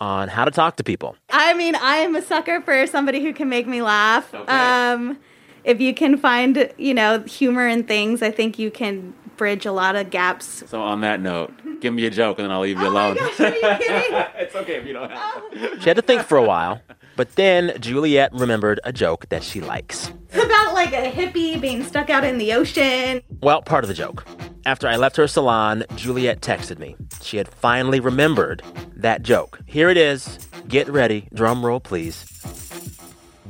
on 0.00 0.28
how 0.28 0.44
to 0.44 0.52
talk 0.52 0.76
to 0.76 0.84
people. 0.84 1.16
I 1.30 1.54
mean, 1.54 1.74
I 1.74 1.96
am 1.96 2.14
a 2.14 2.22
sucker 2.22 2.60
for 2.60 2.86
somebody 2.86 3.20
who 3.20 3.32
can 3.32 3.48
make 3.48 3.66
me 3.66 3.82
laugh. 3.82 4.32
Okay. 4.32 4.52
Um, 4.52 5.18
if 5.64 5.80
you 5.80 5.94
can 5.94 6.16
find, 6.16 6.72
you 6.78 6.94
know, 6.94 7.20
humor 7.20 7.66
in 7.66 7.84
things, 7.84 8.22
I 8.22 8.30
think 8.30 8.58
you 8.58 8.70
can 8.70 9.14
bridge 9.36 9.66
a 9.66 9.72
lot 9.72 9.96
of 9.96 10.10
gaps. 10.10 10.62
So 10.68 10.80
on 10.80 11.00
that 11.00 11.20
note, 11.20 11.52
give 11.80 11.92
me 11.94 12.06
a 12.06 12.10
joke 12.10 12.38
and 12.38 12.44
then 12.44 12.52
I'll 12.52 12.60
leave 12.60 12.78
you 12.78 12.86
oh 12.86 12.90
alone. 12.90 13.16
Gosh, 13.16 13.40
are 13.40 13.48
you 13.48 13.60
kidding? 13.60 13.78
it's 14.36 14.54
okay 14.54 14.76
if 14.76 14.86
you 14.86 14.92
don't 14.92 15.10
have 15.10 15.20
oh. 15.34 15.76
She 15.80 15.88
had 15.88 15.96
to 15.96 16.02
think 16.02 16.22
for 16.22 16.36
a 16.36 16.44
while, 16.44 16.80
but 17.16 17.34
then 17.34 17.72
Juliet 17.80 18.32
remembered 18.32 18.80
a 18.84 18.92
joke 18.92 19.28
that 19.30 19.42
she 19.42 19.60
likes. 19.60 20.12
It's 20.30 20.44
about 20.44 20.74
like 20.74 20.92
a 20.92 21.10
hippie 21.10 21.60
being 21.60 21.82
stuck 21.82 22.08
out 22.08 22.24
in 22.24 22.38
the 22.38 22.52
ocean. 22.52 23.22
Well, 23.40 23.62
part 23.62 23.84
of 23.84 23.88
the 23.88 23.94
joke. 23.94 24.24
After 24.64 24.86
I 24.86 24.96
left 24.96 25.16
her 25.16 25.26
salon, 25.26 25.84
Juliet 25.96 26.40
texted 26.40 26.78
me. 26.78 26.94
She 27.20 27.36
had 27.36 27.48
finally 27.48 27.98
remembered 27.98 28.62
that 28.94 29.22
joke. 29.22 29.58
Here 29.66 29.90
it 29.90 29.96
is. 29.96 30.38
Get 30.68 30.88
ready. 30.88 31.28
Drum 31.34 31.66
roll, 31.66 31.80
please. 31.80 32.24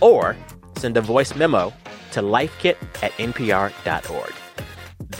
Or 0.00 0.36
send 0.76 0.96
a 0.96 1.00
voice 1.00 1.34
memo 1.34 1.72
to 2.12 2.22
lifekit 2.22 2.76
at 3.02 3.10
npr.org. 3.12 4.34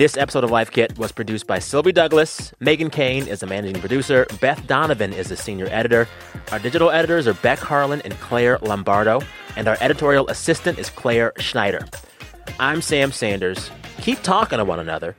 This 0.01 0.17
episode 0.17 0.45
of 0.45 0.51
Life 0.51 0.71
Kit 0.71 0.99
was 0.99 1.13
produced 1.13 1.47
by 1.47 1.59
Sylvie 1.59 1.93
Douglis. 1.93 2.55
Megan 2.59 2.89
Kane 2.89 3.27
is 3.27 3.41
the 3.41 3.47
managing 3.47 3.79
producer. 3.83 4.27
Beth 4.41 4.67
Donovan 4.67 5.13
is 5.13 5.29
the 5.29 5.37
senior 5.37 5.69
editor. 5.71 6.09
Our 6.53 6.59
digital 6.59 6.91
editors 6.91 7.27
are 7.27 7.35
Beck 7.35 7.59
Harlan 7.59 8.01
and 8.01 8.15
Claire 8.15 8.57
Lombardo. 8.63 9.21
And 9.57 9.69
our 9.69 9.77
editorial 9.79 10.27
assistant 10.29 10.79
is 10.79 10.89
Claire 10.89 11.35
Schneider. 11.37 11.87
I'm 12.59 12.81
Sam 12.81 13.13
Sanders. 13.13 13.71
Keep 14.01 14.23
talking 14.23 14.57
to 14.57 14.65
one 14.65 14.81
another. 14.81 15.17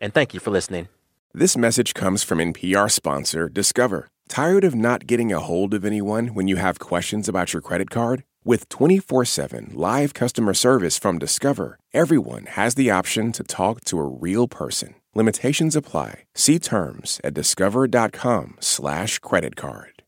And 0.00 0.14
thank 0.14 0.34
you 0.34 0.38
for 0.38 0.52
listening. 0.52 0.86
This 1.34 1.56
message 1.56 1.92
comes 1.92 2.22
from 2.22 2.38
NPR 2.38 2.88
sponsor 2.92 3.48
Discover. 3.48 4.06
Tired 4.28 4.62
of 4.62 4.76
not 4.76 5.08
getting 5.08 5.32
a 5.32 5.40
hold 5.40 5.74
of 5.74 5.84
anyone 5.84 6.28
when 6.28 6.46
you 6.46 6.54
have 6.54 6.78
questions 6.78 7.28
about 7.28 7.52
your 7.52 7.60
credit 7.60 7.90
card? 7.90 8.22
With 8.42 8.70
24 8.70 9.26
7 9.26 9.72
live 9.74 10.14
customer 10.14 10.54
service 10.54 10.98
from 10.98 11.18
Discover, 11.18 11.78
everyone 11.92 12.46
has 12.46 12.74
the 12.74 12.90
option 12.90 13.32
to 13.32 13.42
talk 13.44 13.84
to 13.84 13.98
a 13.98 14.04
real 14.04 14.48
person. 14.48 14.94
Limitations 15.14 15.76
apply. 15.76 16.24
See 16.34 16.58
terms 16.58 17.20
at 17.22 17.34
discover.com/slash 17.34 19.18
credit 19.18 19.56
card. 19.56 20.02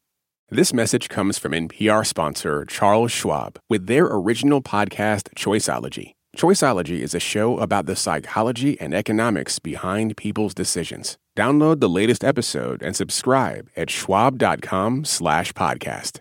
This 0.49 0.73
message 0.73 1.09
comes 1.11 1.39
from 1.39 1.53
NPR 1.53 2.07
sponsor 2.07 2.65
Charles 2.65 3.13
Schwab 3.13 3.59
with 3.69 3.87
their 3.87 4.07
original 4.07 4.63
podcast, 4.63 5.29
Choiceology. 5.35 6.13
Choiceology 6.37 7.01
is 7.01 7.15
a 7.15 7.21
show 7.21 7.59
about 7.59 7.85
the 7.85 7.97
psychology 7.97 8.81
and 8.81 8.95
economics 8.95 9.59
behind 9.59 10.17
people's 10.17 10.55
decisions. 10.55 11.19
Download 11.37 11.81
the 11.81 11.89
latest 11.89 12.25
episode 12.25 12.83
and 12.83 12.97
subscribe 12.97 13.69
at 13.77 13.91
schwab.com 13.91 15.05
slash 15.05 15.53
podcast. 15.53 16.21